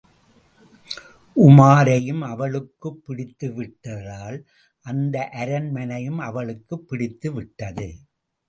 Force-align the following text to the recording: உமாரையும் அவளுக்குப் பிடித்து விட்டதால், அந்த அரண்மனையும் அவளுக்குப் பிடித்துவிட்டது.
உமாரையும் 1.35 2.21
அவளுக்குப் 2.21 3.03
பிடித்து 3.05 3.53
விட்டதால், 3.53 4.47
அந்த 4.81 5.29
அரண்மனையும் 5.33 6.17
அவளுக்குப் 6.17 6.85
பிடித்துவிட்டது. 6.91 7.89